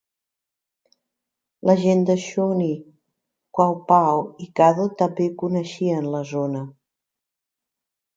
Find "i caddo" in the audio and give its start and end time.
4.45-4.87